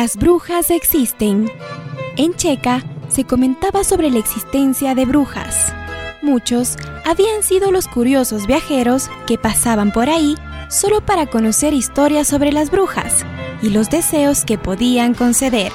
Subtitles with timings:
[0.00, 1.50] Las brujas existen.
[2.16, 5.74] En Checa se comentaba sobre la existencia de brujas.
[6.22, 10.36] Muchos habían sido los curiosos viajeros que pasaban por ahí
[10.70, 13.24] solo para conocer historias sobre las brujas
[13.60, 15.72] y los deseos que podían conceder.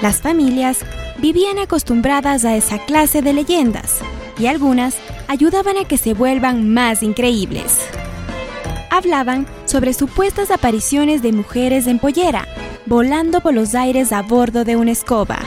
[0.00, 0.78] Las familias
[1.18, 3.98] vivían acostumbradas a esa clase de leyendas
[4.38, 4.94] y algunas
[5.26, 7.84] ayudaban a que se vuelvan más increíbles.
[8.92, 12.46] Hablaban sobre supuestas apariciones de mujeres en pollera,
[12.90, 15.38] volando por los aires a bordo de una escoba.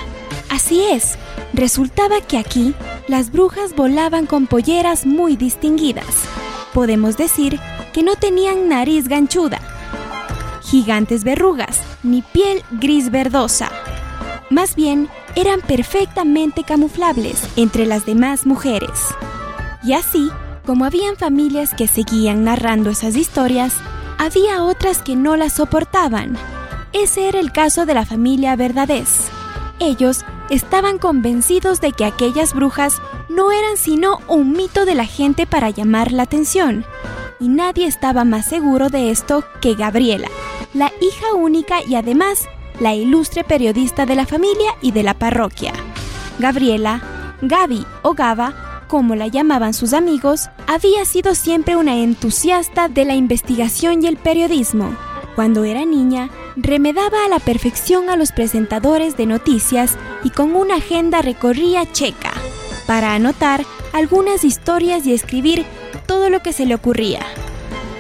[0.49, 1.17] Así es,
[1.53, 2.73] resultaba que aquí
[3.09, 6.07] las brujas volaban con polleras muy distinguidas.
[6.73, 7.59] Podemos decir
[7.91, 9.59] que no tenían nariz ganchuda,
[10.61, 13.69] gigantes verrugas, ni piel gris verdosa.
[14.49, 19.09] Más bien, eran perfectamente camuflables entre las demás mujeres.
[19.83, 20.31] Y así,
[20.66, 23.73] como habían familias que seguían narrando esas historias,
[24.17, 26.38] había otras que no las soportaban.
[26.94, 29.30] Ese era el caso de la familia Verdadez.
[29.80, 35.47] Ellos estaban convencidos de que aquellas brujas no eran sino un mito de la gente
[35.47, 36.85] para llamar la atención.
[37.39, 40.30] Y nadie estaba más seguro de esto que Gabriela,
[40.73, 42.47] la hija única y además
[42.80, 45.73] la ilustre periodista de la familia y de la parroquia.
[46.38, 47.02] Gabriela,
[47.41, 53.16] Gaby o Gaba, como la llamaban sus amigos, había sido siempre una entusiasta de la
[53.16, 54.95] investigación y el periodismo.
[55.36, 60.75] Cuando era niña, remedaba a la perfección a los presentadores de noticias y con una
[60.75, 62.34] agenda recorría checa
[62.86, 65.66] para anotar algunas historias y escribir
[66.06, 67.22] todo lo que se le ocurría.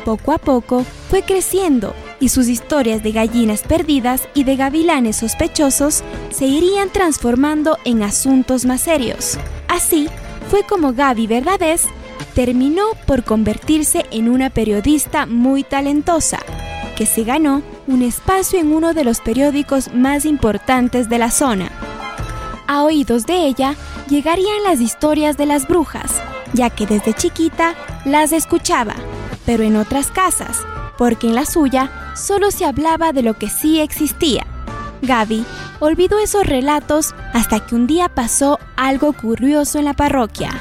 [0.05, 6.03] Poco a poco fue creciendo y sus historias de gallinas perdidas y de gavilanes sospechosos
[6.29, 9.37] se irían transformando en asuntos más serios.
[9.67, 10.07] Así
[10.49, 11.85] fue como Gaby Verdadez
[12.35, 16.39] terminó por convertirse en una periodista muy talentosa,
[16.95, 21.71] que se ganó un espacio en uno de los periódicos más importantes de la zona.
[22.67, 23.75] A oídos de ella
[24.09, 26.21] llegarían las historias de las brujas,
[26.53, 27.75] ya que desde chiquita
[28.05, 28.95] las escuchaba,
[29.45, 30.65] pero en otras casas,
[30.97, 34.45] porque en la suya solo se hablaba de lo que sí existía.
[35.01, 35.45] Gaby
[35.79, 40.51] olvidó esos relatos hasta que un día pasó algo curioso en la parroquia.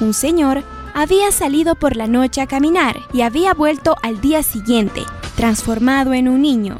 [0.00, 0.62] Un señor
[0.94, 5.02] había salido por la noche a caminar y había vuelto al día siguiente,
[5.42, 6.78] transformado en un niño.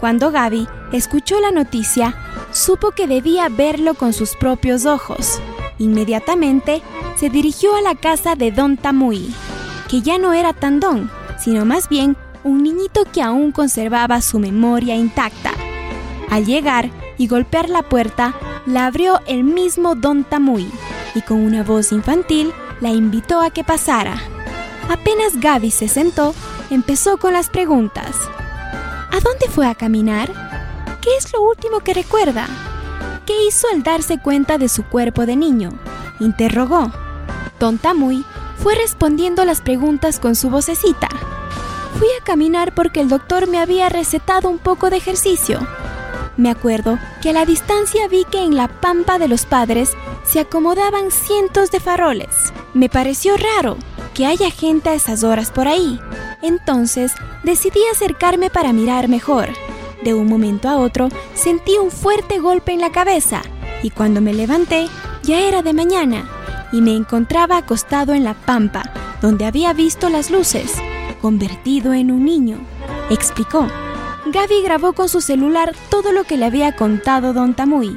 [0.00, 2.14] Cuando Gaby escuchó la noticia,
[2.50, 5.42] supo que debía verlo con sus propios ojos.
[5.76, 6.80] Inmediatamente
[7.16, 9.34] se dirigió a la casa de Don Tamuy,
[9.90, 14.38] que ya no era tan don, sino más bien un niñito que aún conservaba su
[14.38, 15.50] memoria intacta.
[16.30, 16.88] Al llegar
[17.18, 18.32] y golpear la puerta,
[18.64, 20.66] la abrió el mismo Don Tamuy
[21.14, 24.16] y con una voz infantil la invitó a que pasara.
[24.88, 26.34] Apenas Gaby se sentó,
[26.72, 28.16] empezó con las preguntas.
[29.10, 30.32] ¿A dónde fue a caminar?
[31.02, 32.46] ¿Qué es lo último que recuerda?
[33.26, 35.70] ¿Qué hizo al darse cuenta de su cuerpo de niño?
[36.18, 36.90] Interrogó.
[37.60, 38.24] Don Tamuy
[38.56, 41.08] fue respondiendo las preguntas con su vocecita.
[41.98, 45.60] Fui a caminar porque el doctor me había recetado un poco de ejercicio.
[46.38, 49.92] Me acuerdo que a la distancia vi que en la pampa de los padres
[50.24, 52.52] se acomodaban cientos de faroles.
[52.72, 53.76] Me pareció raro
[54.14, 56.00] que haya gente a esas horas por ahí.
[56.42, 59.48] Entonces decidí acercarme para mirar mejor.
[60.04, 63.42] De un momento a otro sentí un fuerte golpe en la cabeza
[63.82, 64.88] y cuando me levanté
[65.22, 66.28] ya era de mañana
[66.72, 68.82] y me encontraba acostado en la pampa
[69.20, 70.74] donde había visto las luces
[71.22, 72.58] convertido en un niño,
[73.08, 73.68] explicó.
[74.26, 77.96] Gaby grabó con su celular todo lo que le había contado Don Tamuy.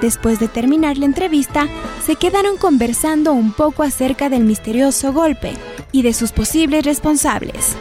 [0.00, 1.66] Después de terminar la entrevista,
[2.06, 5.52] se quedaron conversando un poco acerca del misterioso golpe
[5.92, 7.76] y de sus posibles responsables.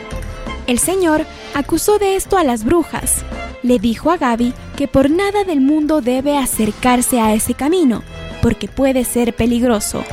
[0.68, 3.24] El señor acusó de esto a las brujas.
[3.64, 8.04] Le dijo a Gaby que por nada del mundo debe acercarse a ese camino,
[8.42, 10.04] porque puede ser peligroso.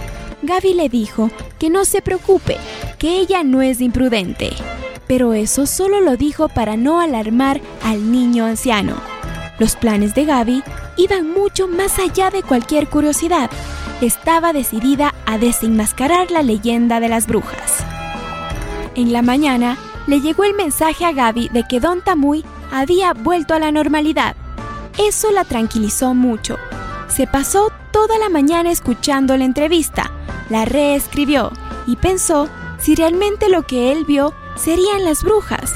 [0.42, 2.56] Gaby le dijo que no se preocupe,
[2.98, 4.50] que ella no es imprudente.
[5.06, 8.96] Pero eso solo lo dijo para no alarmar al niño anciano.
[9.58, 10.62] Los planes de Gaby
[10.96, 13.50] iban mucho más allá de cualquier curiosidad.
[14.00, 17.85] Estaba decidida a desenmascarar la leyenda de las brujas.
[18.96, 19.76] En la mañana
[20.06, 24.34] le llegó el mensaje a Gaby de que Don Tamuy había vuelto a la normalidad.
[24.96, 26.56] Eso la tranquilizó mucho.
[27.06, 30.10] Se pasó toda la mañana escuchando la entrevista,
[30.48, 31.52] la reescribió
[31.86, 32.48] y pensó
[32.78, 35.74] si realmente lo que él vio serían las brujas.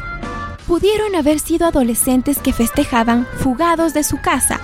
[0.66, 4.60] Pudieron haber sido adolescentes que festejaban fugados de su casa.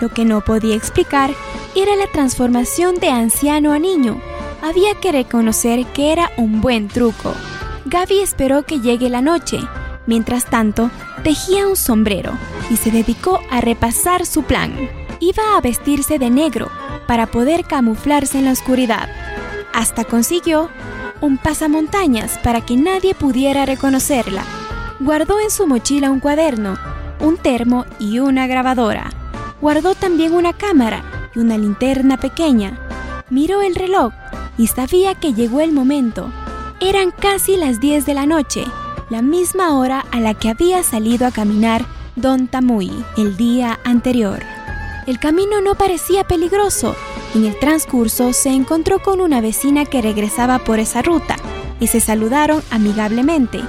[0.00, 1.30] Lo que no podía explicar
[1.76, 4.20] era la transformación de anciano a niño.
[4.62, 7.34] Había que reconocer que era un buen truco.
[7.86, 9.58] Gaby esperó que llegue la noche.
[10.06, 10.90] Mientras tanto,
[11.22, 12.32] tejía un sombrero
[12.70, 14.72] y se dedicó a repasar su plan.
[15.20, 16.70] Iba a vestirse de negro
[17.06, 19.08] para poder camuflarse en la oscuridad.
[19.72, 20.68] Hasta consiguió
[21.20, 24.44] un pasamontañas para que nadie pudiera reconocerla.
[25.00, 26.76] Guardó en su mochila un cuaderno,
[27.20, 29.10] un termo y una grabadora.
[29.60, 31.02] Guardó también una cámara
[31.34, 32.78] y una linterna pequeña.
[33.28, 34.12] Miró el reloj
[34.56, 36.30] y sabía que llegó el momento.
[36.82, 38.64] Eran casi las 10 de la noche,
[39.10, 41.84] la misma hora a la que había salido a caminar
[42.16, 44.40] Don Tamuy el día anterior.
[45.06, 46.96] El camino no parecía peligroso.
[47.34, 51.36] En el transcurso se encontró con una vecina que regresaba por esa ruta
[51.80, 53.60] y se saludaron amigablemente.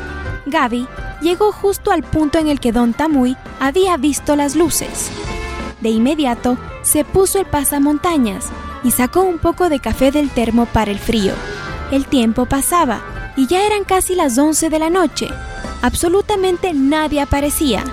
[0.46, 0.88] Gaby
[1.22, 5.12] llegó justo al punto en el que Don Tamuy había visto las luces.
[5.82, 8.46] De inmediato se puso el pasamontañas
[8.86, 11.34] y sacó un poco de café del termo para el frío.
[11.92, 13.02] El tiempo pasaba
[13.36, 15.28] y ya eran casi las 11 de la noche.
[15.82, 17.84] Absolutamente nadie aparecía.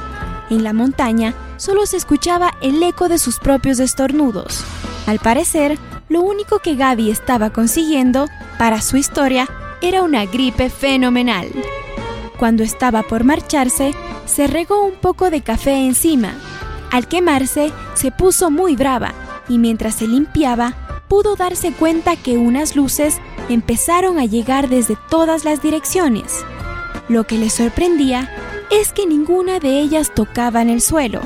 [0.51, 4.65] En la montaña solo se escuchaba el eco de sus propios estornudos.
[5.07, 5.79] Al parecer,
[6.09, 9.49] lo único que Gaby estaba consiguiendo para su historia
[9.81, 11.49] era una gripe fenomenal.
[12.39, 13.95] Cuando estaba por marcharse,
[14.27, 16.35] se regó un poco de café encima.
[16.93, 19.13] Al quemarse, se puso muy brava
[19.49, 20.75] y mientras se limpiaba,
[21.09, 23.19] pudo darse cuenta que unas luces
[23.49, 26.45] empezaron a llegar desde todas las direcciones.
[27.09, 28.31] Lo que le sorprendía
[28.71, 31.21] es que ninguna de ellas tocaba en el suelo,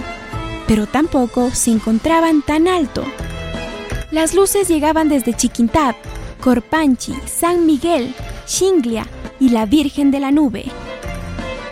[0.67, 3.05] pero tampoco se encontraban tan alto.
[4.11, 5.95] Las luces llegaban desde Chiquintab,
[6.41, 8.15] Corpanchi, San Miguel,
[8.47, 9.07] Shinglia
[9.41, 10.67] y la Virgen de la Nube.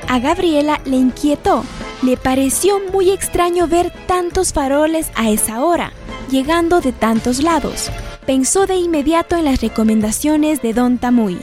[0.08, 1.64] A Gabriela le inquietó,
[2.02, 5.92] le pareció muy extraño ver tantos faroles a esa hora,
[6.30, 7.90] llegando de tantos lados.
[8.26, 11.38] Pensó de inmediato en las recomendaciones de Don Tamuy,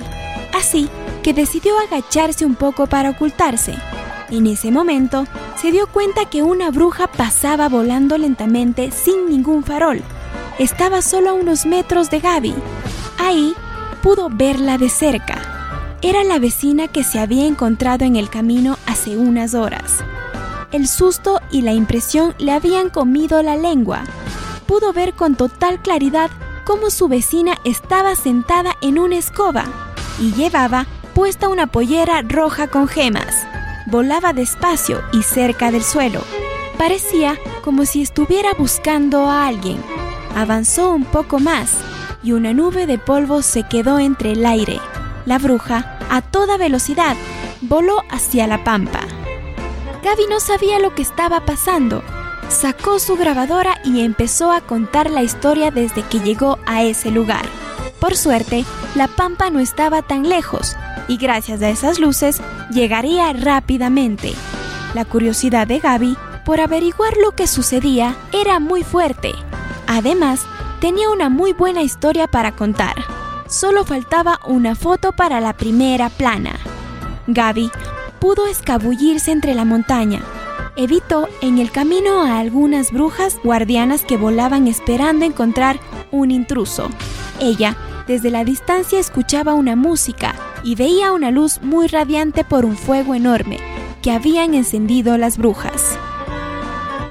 [0.53, 0.89] así
[1.23, 3.75] que decidió agacharse un poco para ocultarse.
[4.29, 5.25] En ese momento,
[5.61, 10.01] se dio cuenta que una bruja pasaba volando lentamente sin ningún farol.
[10.59, 12.53] Estaba solo a unos metros de Gaby.
[13.17, 13.53] Ahí
[14.01, 15.57] pudo verla de cerca
[16.03, 20.03] era la vecina que se había encontrado en el camino hace unas horas.
[20.71, 24.03] El susto y la impresión le habían comido la lengua.
[24.67, 26.29] Pudo ver con total claridad
[26.67, 29.63] cómo su vecina estaba sentada en una escoba
[30.19, 30.85] y llevaba
[31.15, 33.47] puesta una pollera roja con gemas.
[33.85, 36.21] Volaba despacio y cerca del suelo.
[36.77, 39.81] Parecía como si estuviera buscando a alguien.
[40.35, 41.71] Avanzó un poco más
[42.21, 44.81] y una nube de polvo se quedó entre el aire.
[45.25, 47.15] La bruja, a toda velocidad,
[47.61, 49.07] voló hacia la pampa.
[50.03, 52.03] Gaby no sabía lo que estaba pasando.
[52.49, 57.45] Sacó su grabadora y empezó a contar la historia desde que llegó a ese lugar.
[57.99, 58.63] Por suerte,
[58.95, 60.75] la pampa no estaba tan lejos
[61.09, 62.41] y gracias a esas luces
[62.71, 64.33] llegaría rápidamente.
[64.93, 69.33] La curiosidad de Gaby por averiguar lo que sucedía era muy fuerte.
[69.85, 70.45] Además,
[70.79, 72.95] tenía una muy buena historia para contar.
[73.49, 76.57] Solo faltaba una foto para la primera plana.
[77.27, 77.71] Gaby
[78.19, 80.21] pudo escabullirse entre la montaña.
[80.79, 85.79] Evitó en el camino a algunas brujas guardianas que volaban esperando encontrar
[86.11, 86.89] un intruso.
[87.39, 87.75] Ella,
[88.05, 93.15] desde la distancia, escuchaba una música y veía una luz muy radiante por un fuego
[93.15, 93.57] enorme
[94.03, 95.97] que habían encendido las brujas.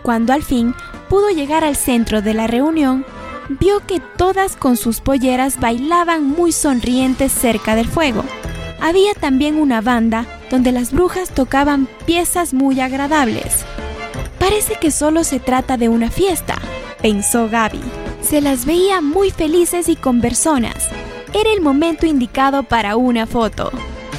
[0.02, 0.73] Cuando al fin
[1.09, 3.05] pudo llegar al centro de la reunión,
[3.49, 8.25] vio que todas con sus polleras bailaban muy sonrientes cerca del fuego.
[8.81, 13.65] Había también una banda donde las brujas tocaban piezas muy agradables.
[14.38, 16.57] Parece que solo se trata de una fiesta,
[17.03, 17.81] pensó Gaby.
[18.23, 20.88] Se las veía muy felices y con personas.
[21.33, 23.71] Era el momento indicado para una foto.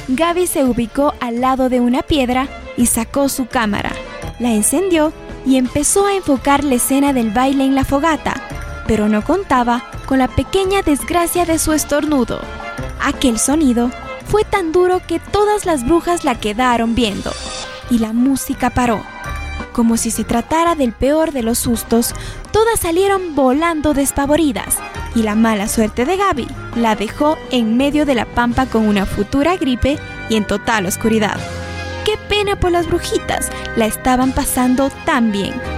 [0.08, 3.92] Gaby se ubicó al lado de una piedra y sacó su cámara.
[4.38, 5.12] La encendió
[5.44, 8.42] y empezó a enfocar la escena del baile en la fogata
[8.88, 12.40] pero no contaba con la pequeña desgracia de su estornudo.
[13.00, 13.90] Aquel sonido
[14.28, 17.32] fue tan duro que todas las brujas la quedaron viendo
[17.90, 19.02] y la música paró.
[19.72, 22.14] Como si se tratara del peor de los sustos,
[22.52, 24.78] todas salieron volando despavoridas
[25.14, 29.06] y la mala suerte de Gaby la dejó en medio de la pampa con una
[29.06, 31.38] futura gripe y en total oscuridad.
[32.04, 35.77] Qué pena por las brujitas, la estaban pasando tan bien.